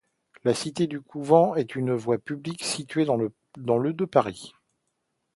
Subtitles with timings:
[0.43, 3.31] La cité du Couvent est une voie publique située dans le
[3.93, 4.51] de Paris.